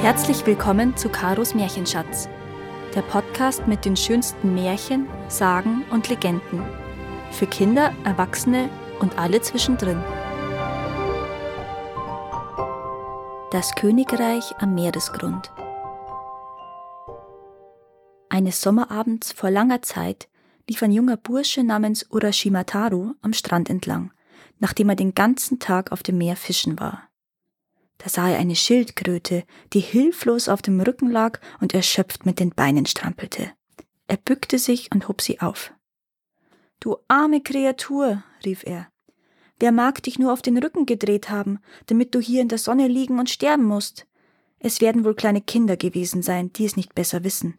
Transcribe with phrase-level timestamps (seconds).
[0.00, 2.28] Herzlich willkommen zu Karos Märchenschatz,
[2.94, 6.62] der Podcast mit den schönsten Märchen, Sagen und Legenden.
[7.32, 8.70] Für Kinder, Erwachsene
[9.00, 10.00] und alle zwischendrin.
[13.50, 15.50] Das Königreich am Meeresgrund.
[18.28, 20.28] Eines Sommerabends vor langer Zeit
[20.68, 24.12] lief ein junger Bursche namens Urashima Taro am Strand entlang,
[24.60, 27.07] nachdem er den ganzen Tag auf dem Meer fischen war.
[27.98, 32.50] Da sah er eine Schildkröte, die hilflos auf dem Rücken lag und erschöpft mit den
[32.50, 33.52] Beinen strampelte.
[34.06, 35.72] Er bückte sich und hob sie auf.
[36.80, 38.88] Du arme Kreatur, rief er.
[39.58, 42.86] Wer mag dich nur auf den Rücken gedreht haben, damit du hier in der Sonne
[42.86, 44.06] liegen und sterben musst?
[44.60, 47.58] Es werden wohl kleine Kinder gewesen sein, die es nicht besser wissen.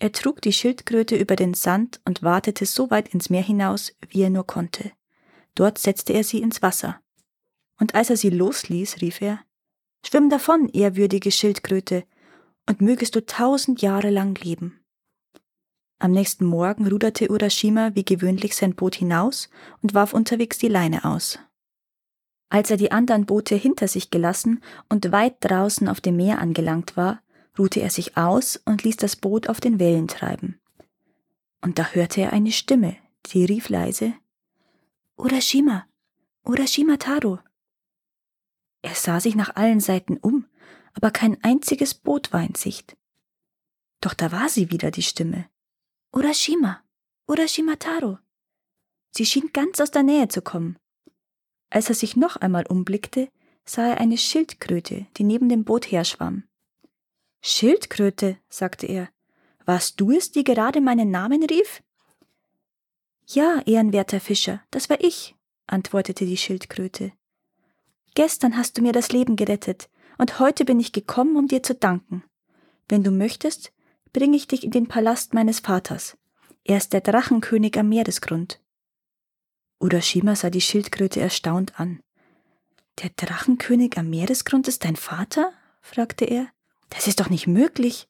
[0.00, 4.22] Er trug die Schildkröte über den Sand und wartete so weit ins Meer hinaus, wie
[4.22, 4.90] er nur konnte.
[5.54, 7.00] Dort setzte er sie ins Wasser
[7.82, 9.40] und als er sie losließ, rief er
[10.06, 12.04] Schwimm davon, ehrwürdige Schildkröte,
[12.68, 14.78] und mögest du tausend Jahre lang leben.
[15.98, 21.04] Am nächsten Morgen ruderte Urashima wie gewöhnlich sein Boot hinaus und warf unterwegs die Leine
[21.04, 21.40] aus.
[22.50, 26.96] Als er die anderen Boote hinter sich gelassen und weit draußen auf dem Meer angelangt
[26.96, 27.20] war,
[27.58, 30.60] ruhte er sich aus und ließ das Boot auf den Wellen treiben.
[31.60, 32.96] Und da hörte er eine Stimme,
[33.32, 34.14] die rief leise
[35.16, 35.84] Urashima,
[36.44, 37.40] Urashima Taro.
[38.82, 40.46] Er sah sich nach allen Seiten um,
[40.94, 42.96] aber kein einziges Boot war in Sicht.
[44.00, 45.48] Doch da war sie wieder, die Stimme.
[46.12, 46.82] Urashima,
[47.28, 48.18] Urashima Taro.
[49.12, 50.76] Sie schien ganz aus der Nähe zu kommen.
[51.70, 53.30] Als er sich noch einmal umblickte,
[53.64, 56.44] sah er eine Schildkröte, die neben dem Boot herschwamm.
[57.40, 59.08] Schildkröte, sagte er,
[59.64, 61.82] warst du es, die gerade meinen Namen rief?
[63.26, 67.12] Ja, ehrenwerter Fischer, das war ich, antwortete die Schildkröte.
[68.14, 71.74] Gestern hast du mir das Leben gerettet, und heute bin ich gekommen, um dir zu
[71.74, 72.22] danken.
[72.88, 73.72] Wenn du möchtest,
[74.12, 76.18] bringe ich dich in den Palast meines Vaters.
[76.64, 78.60] Er ist der Drachenkönig am Meeresgrund.
[79.80, 82.00] Urashima sah die Schildkröte erstaunt an.
[83.02, 85.52] Der Drachenkönig am Meeresgrund ist dein Vater?
[85.80, 86.48] fragte er.
[86.90, 88.08] Das ist doch nicht möglich.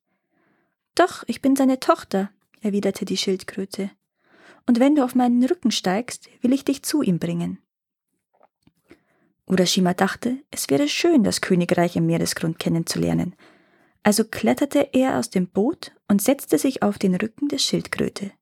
[0.94, 3.90] Doch, ich bin seine Tochter, erwiderte die Schildkröte.
[4.66, 7.58] Und wenn du auf meinen Rücken steigst, will ich dich zu ihm bringen.
[9.46, 13.34] Urashima dachte, es wäre schön, das Königreich im Meeresgrund kennenzulernen.
[14.02, 18.32] Also kletterte er aus dem Boot und setzte sich auf den Rücken der Schildkröte.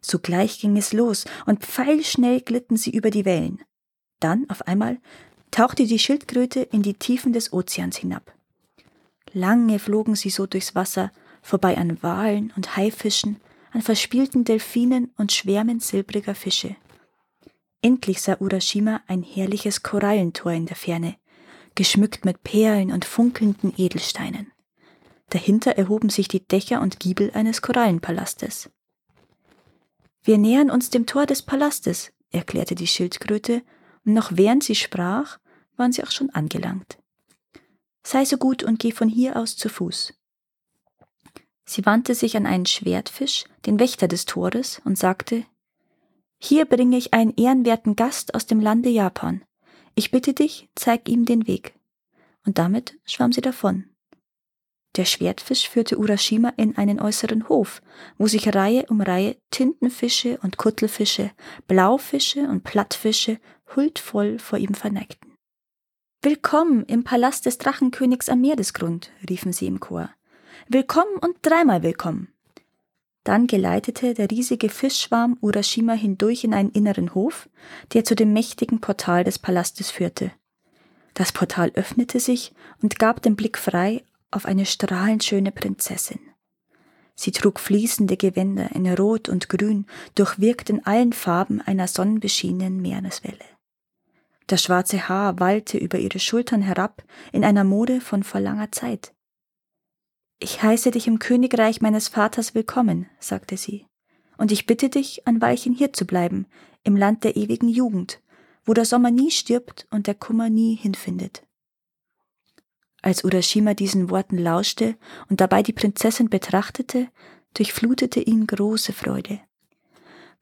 [0.00, 3.62] Sogleich ging es los und pfeilschnell glitten sie über die Wellen.
[4.18, 4.98] Dann, auf einmal,
[5.50, 8.32] tauchte die Schildkröte in die Tiefen des Ozeans hinab.
[9.32, 13.40] Lange flogen sie so durchs Wasser, vorbei an Walen und Haifischen,
[13.72, 16.76] an verspielten Delfinen und Schwärmen silbriger Fische.
[17.82, 21.16] Endlich sah Urashima ein herrliches Korallentor in der Ferne,
[21.74, 24.52] geschmückt mit Perlen und funkelnden Edelsteinen.
[25.30, 28.70] Dahinter erhoben sich die Dächer und Giebel eines Korallenpalastes.
[30.22, 33.62] Wir nähern uns dem Tor des Palastes, erklärte die Schildkröte,
[34.04, 35.38] und noch während sie sprach,
[35.76, 36.98] waren sie auch schon angelangt.
[38.02, 40.14] Sei so gut und geh von hier aus zu Fuß.
[41.64, 45.44] Sie wandte sich an einen Schwertfisch, den Wächter des Tores, und sagte
[46.42, 49.42] hier bringe ich einen ehrenwerten Gast aus dem Lande Japan.
[49.94, 51.74] Ich bitte dich, zeig ihm den Weg.
[52.46, 53.84] Und damit schwamm sie davon.
[54.96, 57.80] Der Schwertfisch führte Urashima in einen äußeren Hof,
[58.18, 61.30] wo sich Reihe um Reihe Tintenfische und Kuttelfische,
[61.68, 63.38] Blaufische und Plattfische
[63.76, 65.34] huldvoll vor ihm verneigten.
[66.22, 70.10] Willkommen im Palast des Drachenkönigs am Meeresgrund, riefen sie im Chor.
[70.68, 72.32] Willkommen und dreimal willkommen.
[73.30, 77.48] Dann geleitete der riesige Fischschwarm Urashima hindurch in einen inneren Hof,
[77.92, 80.32] der zu dem mächtigen Portal des Palastes führte.
[81.14, 82.52] Das Portal öffnete sich
[82.82, 84.02] und gab den Blick frei
[84.32, 86.18] auf eine strahlend schöne Prinzessin.
[87.14, 89.86] Sie trug fließende Gewänder in Rot und Grün,
[90.16, 93.38] durchwirkt in allen Farben einer sonnenbeschienenen Meereswelle.
[94.48, 99.12] Das schwarze Haar wallte über ihre Schultern herab in einer Mode von vor langer Zeit.
[100.42, 103.86] Ich heiße dich im Königreich meines Vaters willkommen, sagte sie,
[104.38, 106.46] und ich bitte dich, ein Weilchen hier zu bleiben,
[106.82, 108.22] im Land der ewigen Jugend,
[108.64, 111.46] wo der Sommer nie stirbt und der Kummer nie hinfindet.
[113.02, 114.96] Als Urashima diesen Worten lauschte
[115.28, 117.08] und dabei die Prinzessin betrachtete,
[117.52, 119.40] durchflutete ihn große Freude.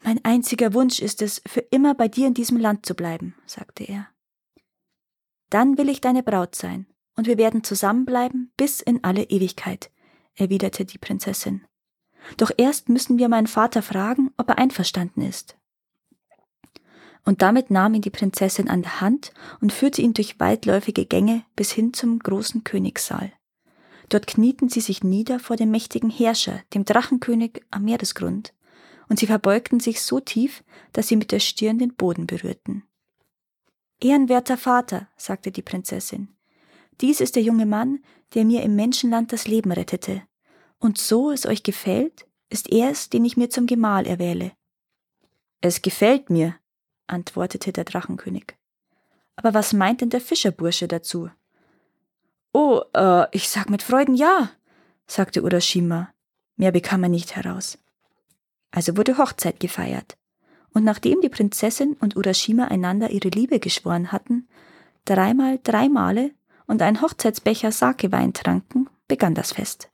[0.04, 3.82] Mein einziger Wunsch ist es, für immer bei dir in diesem Land zu bleiben, sagte
[3.82, 4.08] er.
[5.50, 6.86] Dann will ich deine Braut sein,
[7.18, 9.90] und wir werden zusammenbleiben bis in alle Ewigkeit,
[10.36, 11.66] erwiderte die Prinzessin.
[12.36, 15.56] Doch erst müssen wir meinen Vater fragen, ob er einverstanden ist.
[17.24, 21.44] Und damit nahm ihn die Prinzessin an der Hand und führte ihn durch weitläufige Gänge
[21.56, 23.32] bis hin zum großen Königssaal.
[24.10, 28.54] Dort knieten sie sich nieder vor dem mächtigen Herrscher, dem Drachenkönig am Meeresgrund,
[29.08, 30.62] und sie verbeugten sich so tief,
[30.92, 32.84] dass sie mit der Stirn den Boden berührten.
[34.00, 36.37] Ehrenwerter Vater, sagte die Prinzessin,
[37.00, 38.00] dies ist der junge Mann,
[38.34, 40.22] der mir im Menschenland das Leben rettete.
[40.78, 44.52] Und so es euch gefällt, ist er es, den ich mir zum Gemahl erwähle.
[45.60, 46.54] Es gefällt mir,
[47.06, 48.56] antwortete der Drachenkönig.
[49.36, 51.30] Aber was meint denn der Fischerbursche dazu?
[52.52, 54.50] Oh, äh, ich sag mit Freuden ja,
[55.06, 56.12] sagte Urashima.
[56.56, 57.78] Mehr bekam er nicht heraus.
[58.70, 60.16] Also wurde Hochzeit gefeiert.
[60.72, 64.48] Und nachdem die Prinzessin und Urashima einander ihre Liebe geschworen hatten,
[65.04, 66.32] dreimal drei Male
[66.68, 69.90] und ein Hochzeitsbecher Sakewein tranken, begann das Fest.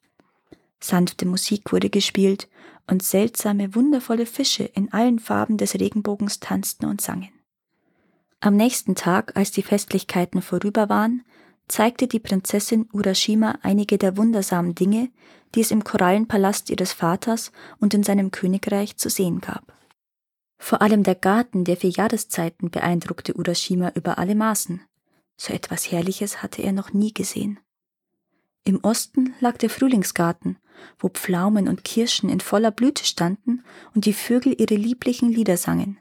[0.80, 2.48] Sanfte Musik wurde gespielt
[2.86, 7.30] und seltsame, wundervolle Fische in allen Farben des Regenbogens tanzten und sangen.
[8.40, 11.24] Am nächsten Tag, als die Festlichkeiten vorüber waren,
[11.66, 15.08] zeigte die Prinzessin Urashima einige der wundersamen Dinge,
[15.54, 19.72] die es im Korallenpalast ihres Vaters und in seinem Königreich zu sehen gab.
[20.58, 24.82] Vor allem der Garten der vier Jahreszeiten beeindruckte Urashima über alle Maßen.
[25.36, 27.58] So etwas Herrliches hatte er noch nie gesehen.
[28.64, 30.58] Im Osten lag der Frühlingsgarten,
[30.98, 33.62] wo Pflaumen und Kirschen in voller Blüte standen
[33.94, 35.98] und die Vögel ihre lieblichen Lieder sangen.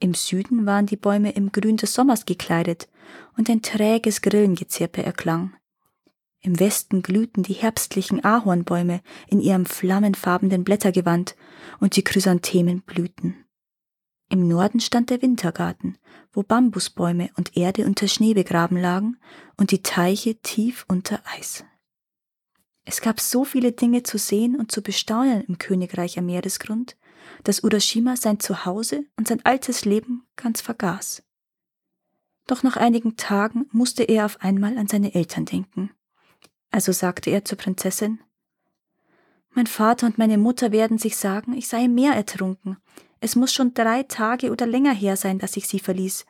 [0.00, 2.88] Im Süden waren die Bäume im Grün des Sommers gekleidet
[3.36, 5.54] und ein träges Grillengezirpe erklang.
[6.40, 11.36] Im Westen glühten die herbstlichen Ahornbäume in ihrem flammenfarbenen Blättergewand
[11.80, 13.43] und die Chrysanthemen blühten.
[14.28, 15.98] Im Norden stand der Wintergarten,
[16.32, 19.18] wo Bambusbäume und Erde unter Schnee begraben lagen
[19.56, 21.64] und die Teiche tief unter Eis.
[22.84, 26.96] Es gab so viele Dinge zu sehen und zu bestaunen im Königreich am Meeresgrund,
[27.42, 31.22] dass Urashima sein Zuhause und sein altes Leben ganz vergaß.
[32.46, 35.90] Doch nach einigen Tagen musste er auf einmal an seine Eltern denken.
[36.70, 38.20] Also sagte er zur Prinzessin
[39.50, 42.76] Mein Vater und meine Mutter werden sich sagen, ich sei im Meer ertrunken.
[43.24, 46.26] Es muss schon drei Tage oder länger her sein, dass ich sie verließ.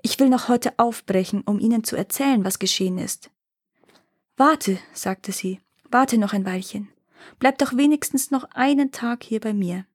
[0.00, 3.32] Ich will noch heute aufbrechen, um ihnen zu erzählen, was geschehen ist.
[4.36, 5.58] Warte, sagte sie,
[5.90, 6.88] warte noch ein Weilchen.
[7.40, 9.86] Bleib doch wenigstens noch einen Tag hier bei mir.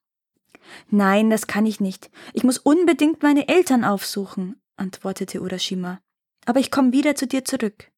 [0.90, 2.12] Nein, das kann ich nicht.
[2.34, 6.02] Ich muss unbedingt meine Eltern aufsuchen, antwortete Urashima.
[6.46, 7.94] Aber ich komme wieder zu dir zurück.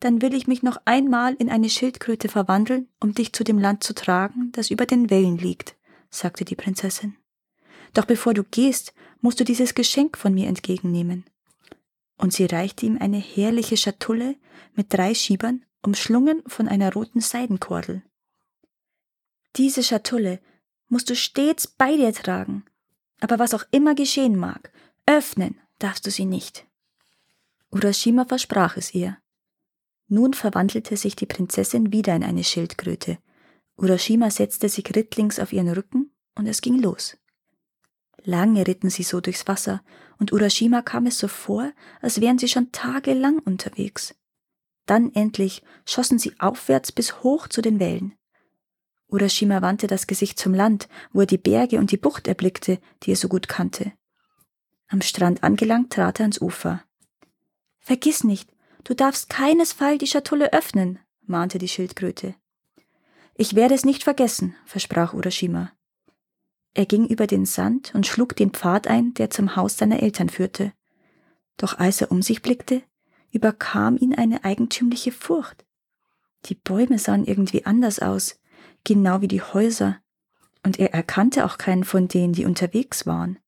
[0.00, 3.84] Dann will ich mich noch einmal in eine Schildkröte verwandeln, um dich zu dem Land
[3.84, 5.76] zu tragen, das über den Wellen liegt,
[6.10, 7.16] sagte die Prinzessin.
[7.94, 11.24] Doch bevor du gehst, musst du dieses Geschenk von mir entgegennehmen.
[12.16, 14.36] Und sie reichte ihm eine herrliche Schatulle
[14.74, 18.02] mit drei Schiebern, umschlungen von einer roten Seidenkordel.
[19.56, 20.40] Diese Schatulle
[20.88, 22.64] musst du stets bei dir tragen.
[23.20, 24.72] Aber was auch immer geschehen mag,
[25.06, 26.66] öffnen darfst du sie nicht.
[27.70, 29.16] Urashima versprach es ihr.
[30.08, 33.18] Nun verwandelte sich die Prinzessin wieder in eine Schildkröte.
[33.80, 37.16] Urashima setzte sich rittlings auf ihren Rücken und es ging los.
[38.22, 39.82] Lange ritten sie so durchs Wasser,
[40.18, 41.72] und Urashima kam es so vor,
[42.02, 44.14] als wären sie schon tagelang unterwegs.
[44.84, 48.14] Dann endlich schossen sie aufwärts bis hoch zu den Wellen.
[49.08, 53.12] Urashima wandte das Gesicht zum Land, wo er die Berge und die Bucht erblickte, die
[53.12, 53.92] er so gut kannte.
[54.88, 56.84] Am Strand angelangt trat er ans Ufer.
[57.78, 58.52] Vergiss nicht,
[58.84, 62.34] du darfst keinesfalls die Schatulle öffnen, mahnte die Schildkröte.
[63.40, 65.72] Ich werde es nicht vergessen, versprach Urashima.
[66.74, 70.28] Er ging über den Sand und schlug den Pfad ein, der zum Haus seiner Eltern
[70.28, 70.74] führte.
[71.56, 72.82] Doch als er um sich blickte,
[73.32, 75.64] überkam ihn eine eigentümliche Furcht.
[76.44, 78.38] Die Bäume sahen irgendwie anders aus,
[78.84, 79.96] genau wie die Häuser,
[80.62, 83.38] und er erkannte auch keinen von denen, die unterwegs waren.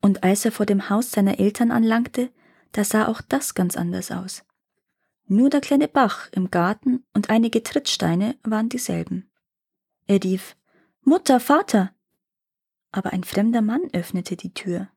[0.00, 2.32] Und als er vor dem Haus seiner Eltern anlangte,
[2.72, 4.42] da sah auch das ganz anders aus.
[5.32, 9.30] Nur der kleine Bach im Garten und einige Trittsteine waren dieselben.
[10.06, 10.56] Er rief
[11.04, 11.94] Mutter, Vater.
[12.90, 14.88] Aber ein fremder Mann öffnete die Tür.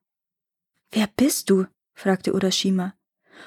[0.90, 1.64] Wer bist du?
[1.94, 2.92] fragte Urashima.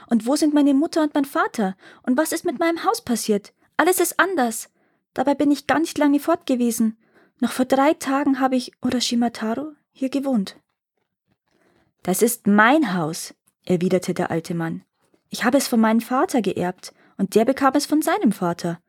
[0.07, 1.77] Und wo sind meine Mutter und mein Vater?
[2.01, 3.53] Und was ist mit meinem Haus passiert?
[3.77, 4.71] Alles ist anders.
[5.13, 6.97] Dabei bin ich gar nicht lange fort gewesen.
[7.39, 10.59] Noch vor drei Tagen habe ich Urashimataro hier gewohnt.
[12.01, 14.83] Das ist mein Haus, erwiderte der alte Mann.
[15.29, 18.79] Ich habe es von meinem Vater geerbt, und der bekam es von seinem Vater.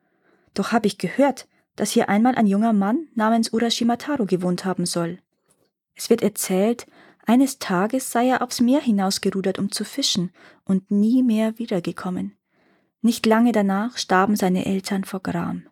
[0.54, 5.18] Doch habe ich gehört, dass hier einmal ein junger Mann namens Urashimataro gewohnt haben soll.
[5.94, 6.86] Es wird erzählt,
[7.26, 10.32] eines Tages sei er aufs Meer hinausgerudert, um zu fischen,
[10.64, 12.36] und nie mehr wiedergekommen.
[13.02, 15.66] Nicht lange danach starben seine Eltern vor Gram.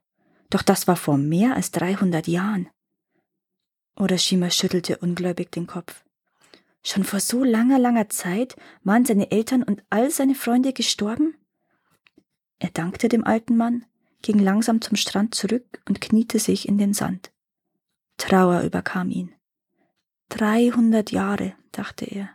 [0.50, 2.68] Doch das war vor mehr als 300 Jahren.
[3.98, 6.04] Urashima schüttelte ungläubig den Kopf.
[6.82, 11.34] Schon vor so langer, langer Zeit waren seine Eltern und all seine Freunde gestorben?
[12.58, 13.84] Er dankte dem alten Mann,
[14.22, 17.32] ging langsam zum Strand zurück und kniete sich in den Sand.
[18.16, 19.32] Trauer überkam ihn.
[20.28, 22.30] Dreihundert Jahre, dachte er.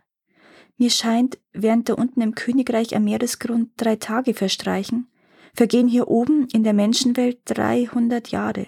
[0.77, 5.12] Mir scheint, während da unten im Königreich am Meeresgrund drei Tage verstreichen,
[5.53, 8.67] vergehen hier oben in der Menschenwelt dreihundert Jahre.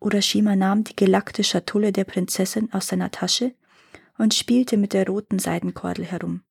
[0.00, 3.54] Urashima nahm die gelackte Schatulle der Prinzessin aus seiner Tasche
[4.18, 6.42] und spielte mit der roten Seidenkordel herum,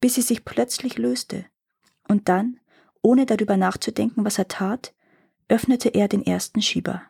[0.00, 1.46] bis sie sich plötzlich löste,
[2.08, 2.60] und dann,
[3.02, 4.94] ohne darüber nachzudenken, was er tat,
[5.48, 7.02] öffnete er den ersten Schieber.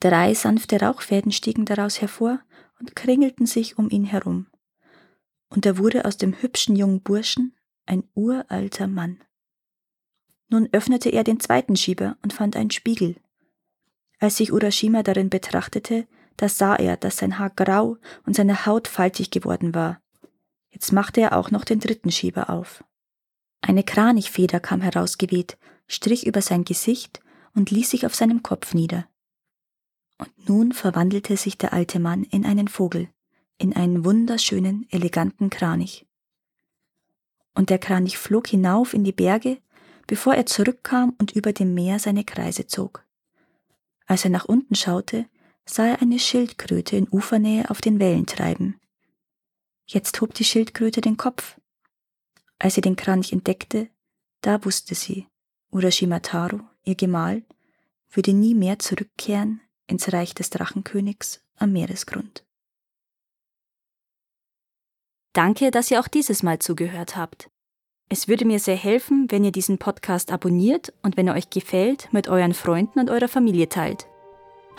[0.00, 2.40] Drei sanfte Rauchfäden stiegen daraus hervor
[2.78, 4.46] und kringelten sich um ihn herum.
[5.50, 7.54] Und er wurde aus dem hübschen jungen Burschen
[7.86, 9.22] ein uralter Mann.
[10.48, 13.16] Nun öffnete er den zweiten Schieber und fand einen Spiegel.
[14.18, 16.08] Als sich Urashima darin betrachtete,
[16.40, 20.00] da sah er, dass sein Haar grau und seine Haut faltig geworden war.
[20.70, 22.82] Jetzt machte er auch noch den dritten Schieber auf.
[23.60, 27.20] Eine Kranichfeder kam herausgeweht, strich über sein Gesicht
[27.54, 29.06] und ließ sich auf seinem Kopf nieder.
[30.16, 33.10] Und nun verwandelte sich der alte Mann in einen Vogel,
[33.58, 36.06] in einen wunderschönen, eleganten Kranich.
[37.54, 39.58] Und der Kranich flog hinauf in die Berge,
[40.06, 43.04] bevor er zurückkam und über dem Meer seine Kreise zog.
[44.06, 45.26] Als er nach unten schaute,
[45.64, 48.80] sah er eine Schildkröte in Ufernähe auf den Wellen treiben.
[49.86, 51.58] Jetzt hob die Schildkröte den Kopf.
[52.58, 53.88] Als sie den Kranich entdeckte,
[54.40, 55.26] da wusste sie,
[55.70, 57.44] Urashima Taro, ihr Gemahl,
[58.10, 62.44] würde nie mehr zurückkehren ins Reich des Drachenkönigs am Meeresgrund.
[65.32, 67.50] Danke, dass ihr auch dieses Mal zugehört habt.
[68.08, 72.12] Es würde mir sehr helfen, wenn ihr diesen Podcast abonniert und wenn er euch gefällt,
[72.12, 74.08] mit euren Freunden und eurer Familie teilt.